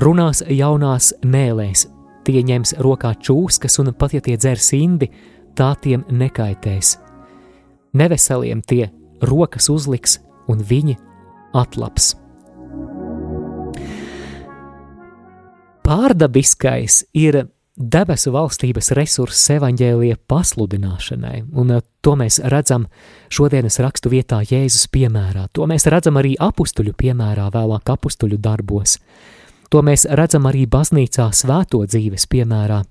[0.05, 1.89] runās jaunās mēlēs,
[2.23, 5.11] Tie ņems rokā čūskas, un pat ja tie dzers indi,
[5.59, 6.97] tā tiem nekaitēs.
[7.99, 8.87] Neveseliem tie
[9.23, 10.97] rokas uzliks, un viņi
[11.59, 12.15] atlaps.
[15.83, 17.43] Pārdabiskais ir
[17.77, 22.87] debesu valstības resurss evaņģēlīja pasludināšanai, un to mēs redzam
[23.33, 25.49] šodienas rakstu vietā Jēzus piemērā.
[25.57, 28.99] To mēs redzam arī apstuļu piemērā, vēlāk apstuļu darbos.
[29.73, 32.83] To mēs redzam arī baznīcā svēto dzīves piemērā.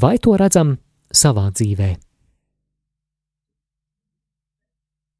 [0.00, 0.78] Vai to redzam
[1.12, 1.90] savā dzīvē?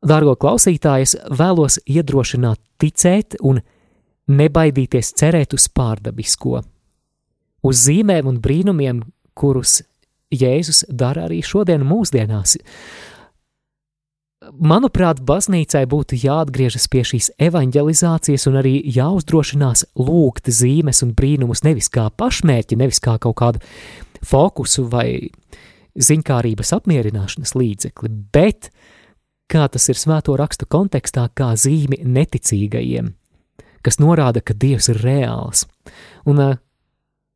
[0.01, 3.61] Dārgo klausītāji, es vēlos iedrošināt ticēt un
[4.33, 6.63] nebaidīties cerēt uz pārdabisko,
[7.69, 9.03] uz zīmēm un brīnumiem,
[9.37, 9.83] kurus
[10.31, 12.57] Jēzus dara arī šodien mūsdienās,
[14.41, 21.91] manuprāt, baznīcai būtu jāatgriežas pie šīs evanģelizācijas un arī jāuzdrošinās lūgt zīmes un brīnumus nevis
[21.93, 23.63] kā pašmērķi, nevis kā kaut kādu
[24.27, 25.31] fokusu vai
[26.01, 28.71] ziņkārības apmierināšanas līdzekli, bet
[29.51, 33.11] kā tas ir svēto rakstu kontekstā, kā zīmi neticīgajiem,
[33.85, 35.67] kas norāda, ka Dievs ir reāls,
[36.25, 36.41] un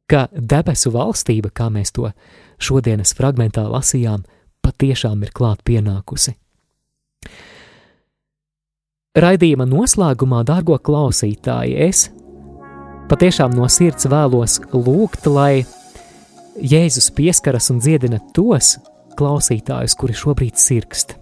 [0.08, 2.12] ka debesu valstība, kā mēs to
[2.62, 4.24] šodienas fragmentā lasījām,
[4.64, 6.36] patiešām ir klāt pienākusi.
[9.14, 12.08] Raidījuma noslēgumā, dārgo klausītāji, es
[13.06, 15.60] patiešām no sirds vēlos lūgt, lai
[16.58, 18.72] Jēzus pieskaras un dziedina tos
[19.14, 21.14] klausītājus, kuri šobrīd sirgst.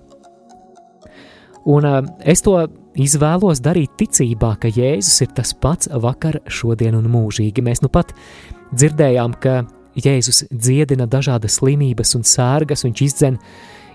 [1.68, 1.85] Un
[2.24, 2.55] es to
[2.96, 7.61] izvēlos darīt ticībā, ka Jēzus ir tas pats vakar, šodien un mūžīgi.
[7.61, 8.14] Mēs nu pat
[8.72, 9.66] dzirdējām, ka
[10.00, 13.37] Jēzus dziedina dažādas slimības un sērgas, viņš izdzen,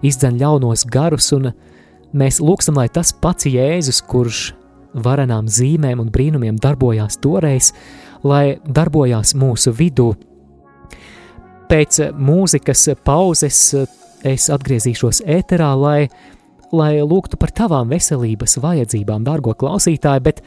[0.06, 1.58] izdzen ļaunos garus un uh,
[2.16, 4.52] Mēs lūgsim, lai tas pats Jēzus, kurš
[5.04, 7.74] varenām zīmēm un brīnumiem darbojās toreiz,
[8.24, 10.14] lai darbojās mūsu vidū.
[11.68, 13.60] Pēc mūzikas pauzes
[14.28, 16.08] es atgriezīšos ēterā, lai,
[16.72, 20.42] lai lūgtu par tavām veselības vajadzībām, dārgo klausītāji, bet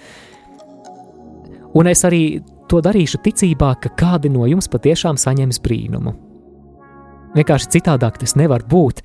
[1.77, 6.30] un es arī to darīšu ticībā, ka kādi no jums patiešām saņems brīnumu.
[7.37, 9.05] Vienkārši citādāk tas nevar būt.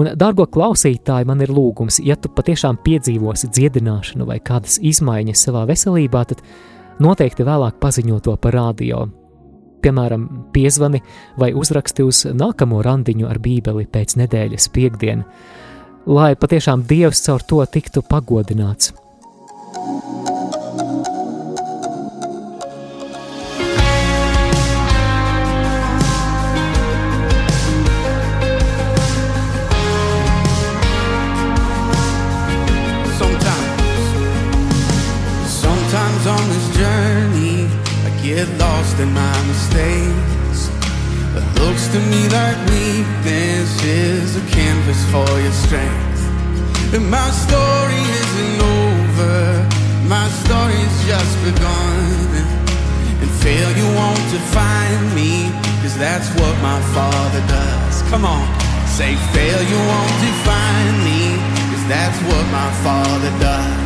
[0.00, 5.66] Un, dārgo klausītāji, man ir lūgums, ja tu patiešām piedzīvosi dziedināšanu vai kādas izmaiņas savā
[5.68, 6.42] veselībā, tad
[7.00, 9.06] noteikti vēlāk paziņo to par radio.
[9.84, 11.02] Piemēram, piezvani
[11.38, 15.26] vai uzraksti uz nākamo randiņu ar Bībeli pēc nedēļas piekdienu,
[16.08, 18.94] lai patiešām Dievs caur to tiktu pagodināts.
[38.36, 40.68] Get lost in my mistakes.
[41.38, 46.20] It looks to me like weakness is a canvas for your strength.
[46.92, 49.40] And my story isn't over,
[50.04, 52.12] my story's just begun.
[53.22, 55.48] And failure won't define me,
[55.80, 58.02] cause that's what my father does.
[58.12, 58.44] Come on,
[58.84, 61.40] say failure won't define me,
[61.72, 63.85] cause that's what my father does.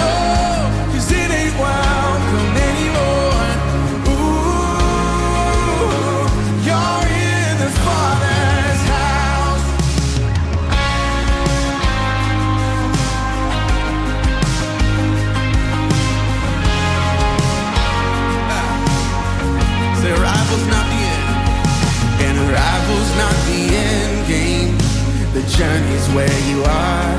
[25.61, 27.13] journey's where you are.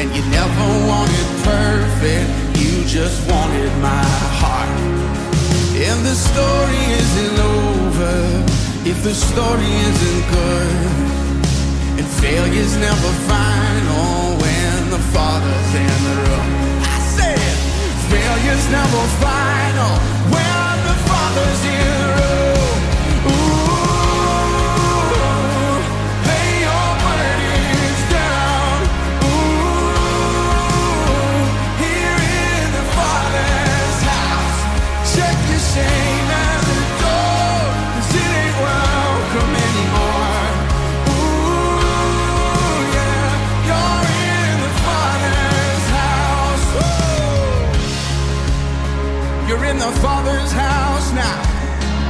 [0.00, 4.06] And you never wanted perfect, you just wanted my
[4.40, 4.80] heart.
[5.88, 8.16] And the story isn't over
[8.90, 10.72] if the story isn't good.
[11.98, 16.48] And failure's never final when the father's in the room.
[16.94, 17.54] I said,
[18.08, 19.92] failure's never final
[20.34, 22.33] when the father's in the room.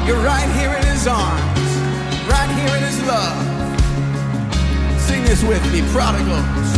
[0.06, 1.64] You're right here in His arms,
[2.28, 3.40] right here in His love.
[5.00, 6.68] Sing this with me, prodigals.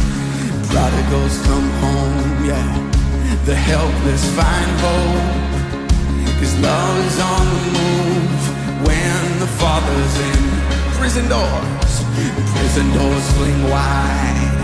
[0.71, 2.71] Prodigals come home, yeah.
[3.45, 5.47] The helpless find hope.
[6.39, 10.43] Cause love is on the move when the Father's in
[10.95, 11.93] prison doors.
[12.55, 14.55] Prison doors fling wide.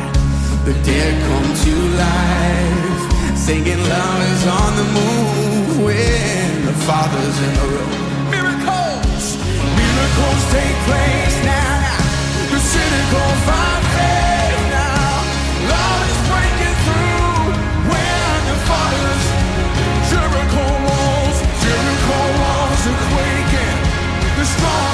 [0.67, 3.37] The dead come to life.
[3.37, 8.12] Singing love is on the move when the Father's in the room.
[10.03, 11.97] Miracles, take place now.
[12.51, 15.15] The cynical find faith now.
[15.71, 17.39] Love is breaking through
[17.87, 19.27] when the Father's
[20.11, 23.79] Jericho walls, Jericho walls are quaking.
[24.39, 24.92] The strongholds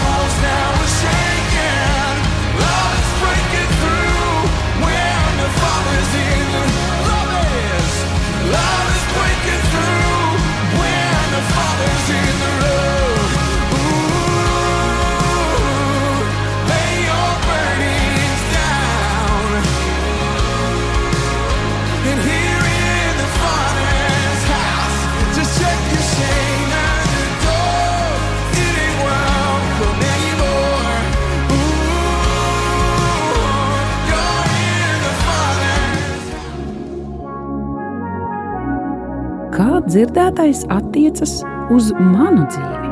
[39.89, 41.41] dzirdētais attiecas
[41.73, 42.89] uz manu dzīvi?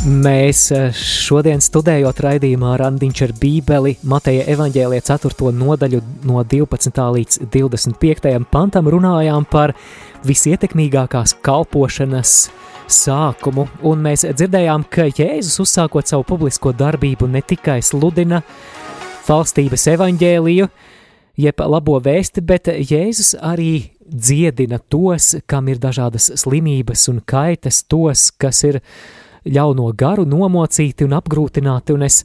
[0.00, 5.50] Mēs eh, šodien studējot raidījumā Randiņš ar Bībeli Mateja evaņģēlija 4.
[5.52, 7.00] nodaļu no 12.
[7.16, 8.32] līdz 25.
[8.52, 9.74] pantam runājām par
[10.24, 12.34] visietekmīgākās kalpošanas
[12.90, 18.40] sākumu, un mēs dzirdējām, ka Jēzus uzsākot savu publisko darbību ne tikai sludina
[19.28, 20.70] valstības evaņģēliju,
[21.40, 28.30] jeb labo vēsti, bet Jēzus arī dziedina tos, kam ir dažādas slimības un kaitas, tos,
[28.30, 28.80] kas ir
[29.46, 32.24] ļauno garu nomocīti un apgrūtināti, un es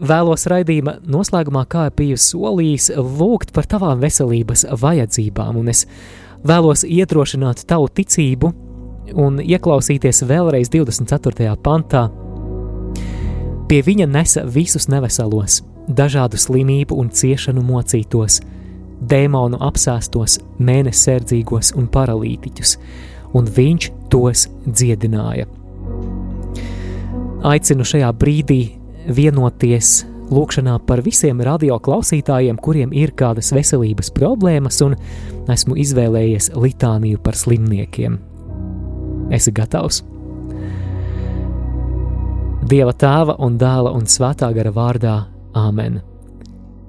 [0.00, 5.84] vēlos raidījuma noslēgumā, kā biju solījis, lūgt par tavām veselības vajadzībām, un es
[6.46, 8.52] vēlos iedrošināt tavu ticību
[9.20, 11.52] un ieklausīties vēlreiz 24.
[11.62, 12.08] pantā.
[13.70, 15.60] Pie viņa nesa visus neveselos,
[15.90, 18.40] dažādu slimību un ciešanu mocītos,
[19.00, 22.76] dēmonu apsēstos, mēneserdzīgos un paralītiķus,
[23.36, 25.48] un viņš tos dziedināja.
[27.50, 28.60] Aicinu šajā brīdī
[29.08, 34.96] vienoties lūkšanā par visiem radio klausītājiem, kuriem ir kādas veselības problēmas, un
[35.50, 38.20] esmu izvēlējies litāniju par slimniekiem.
[39.34, 40.04] Esi gatavs?
[42.70, 45.16] Dieva tēva un dēla un svētā gara vārdā
[45.56, 46.00] Āmen.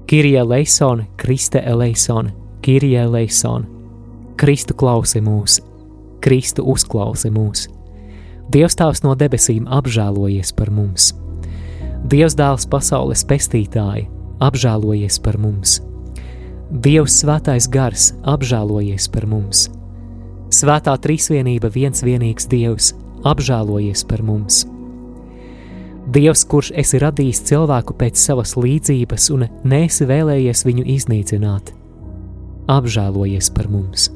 [0.06, 3.66] Kirija Leisone, Kriste Eleisone, Kirija Leisone,
[4.38, 5.60] Kristu klausi mūs,
[6.22, 7.68] Kristu uzklausi mūs.
[8.52, 11.14] Dievs Tēvs no debesīm apžēlojies par mums.
[12.12, 14.08] Dievs Dēls pasaules pestītāji
[14.42, 15.80] apžēlojies par mums.
[16.72, 19.70] Dievs Svētais Gars apžēlojies par mums.
[20.52, 22.92] Svētā Trīsvienība viens vienīgs Dievs
[23.24, 24.66] apžēlojies par mums.
[26.10, 31.70] Dievs, kurš esi radījis cilvēku pēc savas līdzības un nesi vēlējies viņu iznīcināt,
[32.74, 34.10] apžēlojies par mums.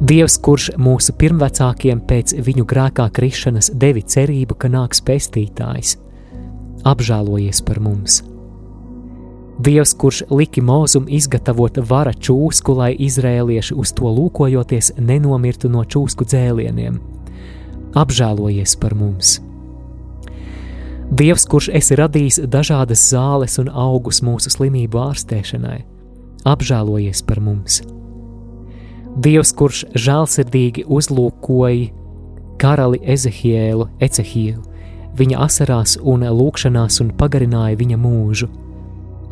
[0.00, 5.96] Dievs, kurš mūsu pirmvecākiem pēc viņu grēkā krišanas devi cerību, ka nāks pestītājs,
[6.84, 8.20] apžēlojies par mums.
[9.60, 16.28] Dievs, kurš liki mūzum izgatavot vara čūsku, lai izrēlieši uz to lūkojoties nenomirtu no čūsku
[16.28, 16.96] dzēlieniem,
[17.96, 19.40] apžēlojies par mums.
[21.10, 25.80] Dievs, kurš esi radījis dažādas zāles un augus mūsu slimību ārstēšanai,
[26.46, 27.80] apžēlojies par mums.
[29.18, 31.90] Dievs, kurš žēlsirdīgi uzlūkoja
[32.62, 34.62] karali Ezehielu, Ecehielu,
[35.18, 38.46] viņa asarās un lūkšanās un pagarināja viņa mūžu.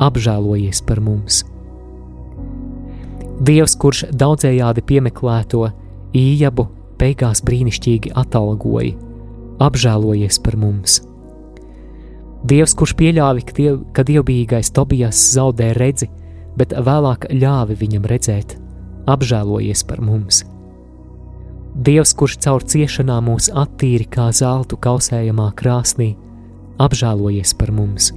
[0.03, 1.45] Apžēlojies par mums!
[3.39, 5.69] Dievs, kurš daudzējādi piemeklēto
[6.11, 6.67] ījabu,
[6.99, 8.97] beigās brīnišķīgi atalgoja,
[9.63, 11.05] apžēlojies par mums!
[12.47, 16.07] Dievs, kurš pieļāva, ka, diev, ka dievbijīgais Tobijas zaudē redzi,
[16.59, 18.55] bet vēlāk ļāva viņam redzēt,
[19.11, 20.45] apžēlojies par mums!
[21.79, 26.13] Dievs, kurš caur ciešanām mūs attīri kā zeltu kausējamā krāsnī,
[26.81, 28.09] apžēlojies par mums.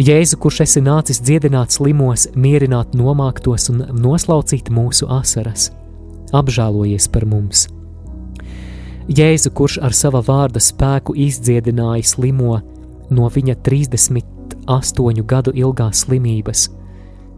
[0.00, 5.68] Jēzu, kurš esi nācis dziedināt slimos, mierināt nomāktos un noslaucīt mūsu asaras,
[6.32, 7.66] apžēlojies par mums.
[9.10, 12.60] Jēzu, kurš ar sava vārda spēku izdziedināja slimo
[13.10, 16.68] no viņa 38 gadu ilgās slimības,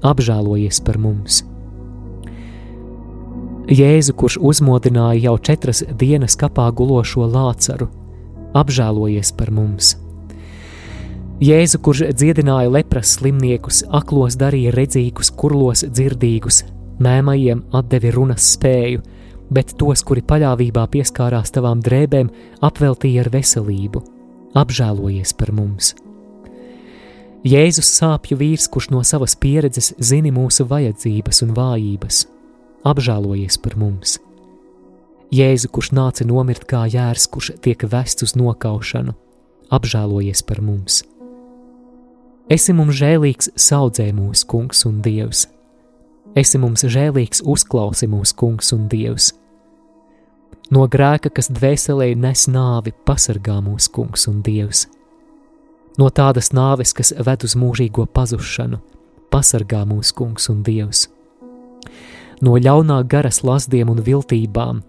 [0.04, 1.38] apžēlojies par mums.
[3.72, 7.88] Jēzu, kurš uzmodināja jau četras dienas kapā gulošo lācaru,
[8.52, 9.94] apžēlojies par mums.
[11.40, 16.66] Jēzu, kurš dziedināja lepras slimniekus, aklos darīja redzīgus, kurlos dzirdīgus,
[17.00, 19.00] mēmajiem atdevi runas spēju,
[19.52, 22.30] bet tos, kuri paļāvībā pieskārās tavām drēbēm,
[22.64, 24.02] apveltīja ar veselību,
[24.58, 25.92] apžēlojies par mums.
[27.42, 32.20] Jēzus sāpju vīrs, kurš no savas pieredzes zina mūsu vajadzības un vājības,
[32.86, 34.20] apžēlojies par mums.
[35.32, 39.16] Jēzu, kurš nāca nomirt kā jērs, kurš tiek vests uz nokaušanu,
[39.72, 41.00] apžēlojies par mums.
[42.52, 45.46] Esi mums žēlīgs, saudzē mūsu kungs un dievs.
[46.38, 49.32] Esi mums žēlīgs, uzklausi mūsu kungs un dievs.
[50.72, 54.86] No grēka, kas dvēselē nes nāvi, pasargā mūsu kungs un dievs.
[56.00, 58.80] No tādas nāves, kas ved uz mūžīgo pazušanu,
[59.32, 61.10] pasargā mūsu kungs un dievs
[62.42, 64.82] no ļaunā garas lasdiem un viltībām,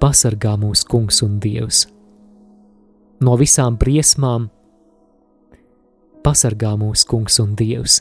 [0.00, 1.84] pasargā mūsu kungs un dievs.
[3.20, 4.48] No visām briesmām,
[6.24, 8.00] pasargā mūsu kungs un dievs.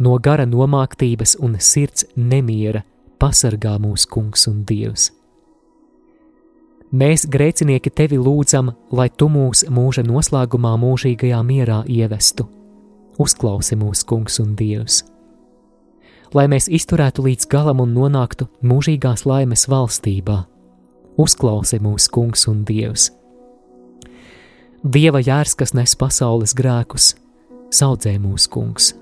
[0.00, 2.84] No gara nomāktības un sirds nemiera,
[3.20, 5.10] pasargā mūsu kungs un dievs.
[6.92, 12.48] Mēs, grēcinieki, tevi lūdzam, lai tu mūs mūža noslēgumā mūžīgajā mierā ievestu.
[13.20, 15.02] Uzklausi mūsu kungs un dievs!
[16.34, 20.42] lai mēs izturētu līdz galam un nonāktu mūžīgās laimes valstībā.
[21.18, 23.10] Uzklausi mūsu kungs un dievs.
[24.84, 27.14] Dieva jērs, kas nes pasaules grēkus,
[27.74, 28.92] saudzē mūsu kungs.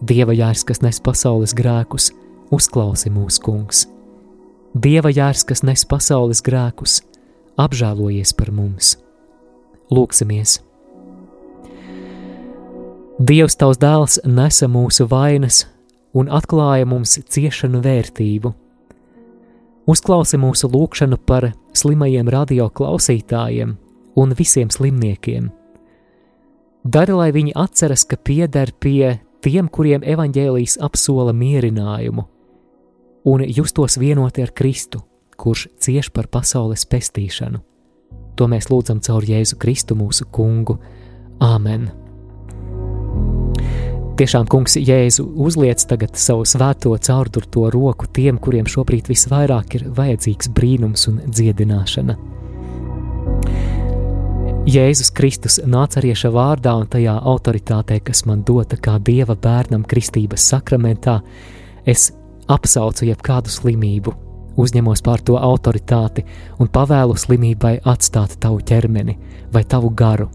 [0.00, 2.10] Dieva jērs, kas nes pasaules grēkus,
[2.52, 3.84] uzklausi mūsu kungs.
[4.76, 6.98] Dieva jērs, kas nes pasaules grēkus,
[7.56, 8.90] apžēlojies par mums.
[9.88, 10.58] Lūksimies!
[13.16, 15.62] Dievs, tavs dēls, nesa mūsu vainas,
[16.12, 18.52] un atklāja mums ciešanu vērtību.
[19.88, 23.78] Uzklausi mūsu lūgšanu par slimajiem radio klausītājiem
[24.20, 25.48] un visiem slimniekiem.
[26.84, 32.28] Dari, lai viņi atceras, ka pieder pie tiem, kuriem evaņģēlijas apsola mierinājumu,
[33.26, 35.02] un justos vienoti ar Kristu,
[35.36, 37.58] kurš cieš par pasaules pestīšanu.
[38.36, 40.78] To mēs lūdzam caur Jēzu Kristu mūsu kungu.
[41.42, 41.88] Āmen!
[44.16, 50.48] Tiešām, kungs, Jēzu uzliec tagad savu svēto caurdurto roku tiem, kuriem šobrīd visvairāk ir vajadzīgs
[50.56, 52.16] brīnums un dziedināšana.
[54.66, 61.20] Jēzus Kristus nācarieša vārdā un tajā autoritātē, kas man dota kā dieva bērnam kristības sakramentā,
[61.84, 62.08] es
[62.48, 64.14] apsaucu jebkādu slimību,
[64.56, 66.24] uzņemos pār to autoritāti
[66.60, 69.16] un pavēlu slimībai atstāt tavu ķermeni
[69.52, 70.28] vai tavu garu.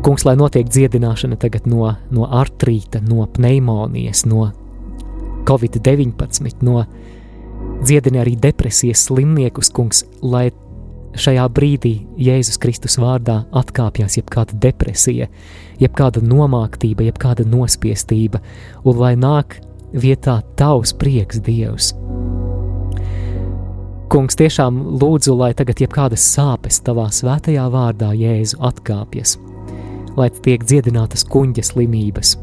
[0.00, 4.48] Kungs, lai notiek dziedināšana tagad no, no artrīta, no pneimonijas, no
[5.48, 6.86] covid-19, no
[7.84, 10.48] dziedina arī depresijas slimniekus, kungs, lai
[11.18, 15.28] šajā brīdī Jēzus Kristus vārdā atkāpjas jebkāda depresija,
[15.80, 18.42] jebkāda nomāktība, jebkāda nospiestība,
[18.84, 19.60] un lai nāk
[19.92, 21.94] vietā tavs prieks Dievs.
[24.10, 29.38] Kungs, tiešām lūdzu, lai tagad jebkādas sāpes tavā svētajā vārdā Jēzu atkāpjas
[30.18, 32.34] lai tiek dziedinātas kuģa slimības,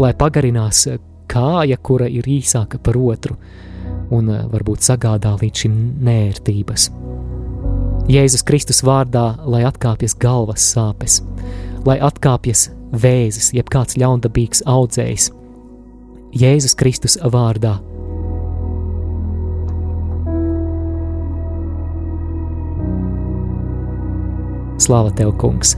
[0.00, 0.86] lai pagarinās
[1.30, 3.36] kāja, kura ir īsāka par otru,
[4.14, 6.90] un eh, varbūt sagādā līdz šim nērtības.
[8.10, 11.20] Jēzus Kristus vārdā, lai atkāpjas galvas sāpes,
[11.86, 15.28] lai atkāpjas vēzis, jeb kāds ļaundabīgs audzējs.
[16.34, 17.76] Jēzus Kristus vārdā.
[24.80, 25.76] Slāva tev, kungs!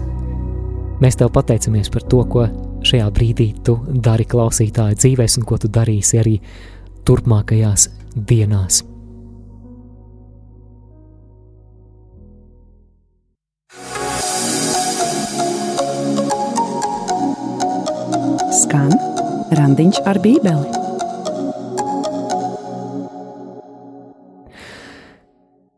[1.05, 2.47] Mēs tev pateicamies par to, ko
[2.87, 6.39] šajā brīdī tu dari klausītāju dzīvēs un ko tu darīsi arī
[7.05, 8.81] turpmākajās dienās.
[18.73, 18.89] Skan
[19.53, 20.82] randiņš ar bībeli.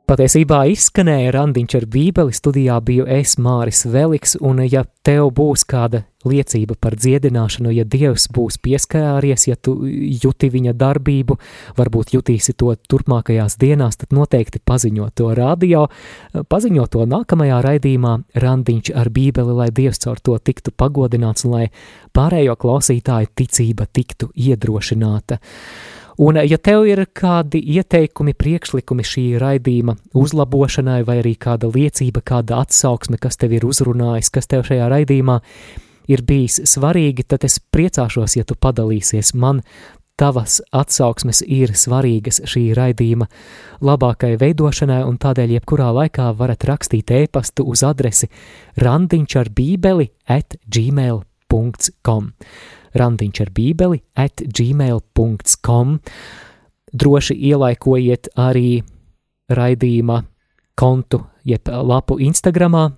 [0.04, 6.02] Patiesībā izskanēja randiņš ar bībeli, studijā biju es Māris Veliks, un ja tev būs kāda
[6.28, 11.38] liecība par dziedināšanu, ja Dievs būs pieskāries, ja tu juti viņa darbību,
[11.80, 15.86] varbūt jutīsi to turpmākajās dienās, tad noteikti paziņo to radio,
[16.52, 21.66] paziņo to nākamajā raidījumā randiņš ar bībeli, lai Dievs caur to tiktu pagodināts un lai
[22.12, 25.40] pārējo klausītāju ticība tiktu iedrošināta.
[26.22, 32.60] Un, ja tev ir kādi ieteikumi, priekšlikumi šī raidījuma uzlabošanai, vai arī kāda liecība, kāda
[32.62, 35.40] atsauksme, kas tev ir uzrunājis, kas tev šajā raidījumā
[36.10, 39.62] ir bijis svarīgi, tad es priecāšos, ja tu padalīsies man.
[40.14, 43.26] Tavas atsauksmes ir svarīgas šī raidījuma
[43.82, 48.30] labākai veidošanai, un tādēļ jebkurā laikā varat rakstīt e-pastu uz adresi
[48.78, 52.30] randiņš ar bībeli at gmail.com
[52.94, 55.98] randiņš ar bībeli at gmail.com.
[56.94, 58.82] Droši ielaikojiet arī
[59.50, 60.20] raidījuma
[60.78, 62.88] kontu, jeb lapu Instagramā,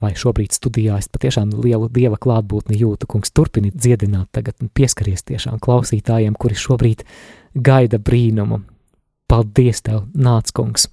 [0.00, 5.24] vai šobrīd studijā es patiešām lielu dieva klātbūtni jūtu, kungs, turpini dziedināt tagad un pieskaries
[5.28, 7.04] tiešām klausītājiem, kuri šobrīd
[7.54, 8.62] gaida brīnumu.
[9.30, 10.88] Paldies tev, nāc, kungs!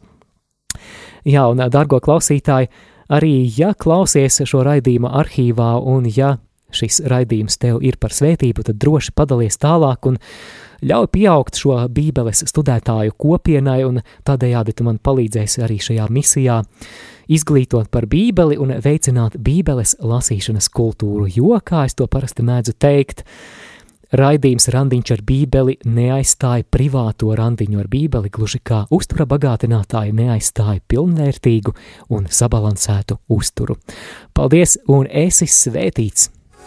[1.27, 2.69] Jā, un, dārgo klausītāji,
[3.09, 6.35] arī ja klausies šo raidījuma arhīvā un ja
[6.73, 10.17] šis raidījums tev ir par svētību, tad droši padalies tālāk un
[10.85, 16.59] ļauj pieaugt šo Bībeles studētāju kopienai, un tādējādi tu man palīdzēsi arī šajā misijā
[17.27, 23.25] izglītot par Bībeli un veicināt Bībeles lasīšanas kultūru, jo, kā es to parasti mēdzu teikt,
[24.07, 31.75] Raidījums randiņš ar bībeli neaizstāja privāto randiņu ar bībeli, gluži kā uztura bagātinātāji neaizstāja pilnvērtīgu
[32.15, 33.75] un sabalansētu uzturu.
[34.31, 36.36] Paldies un esi svētīts!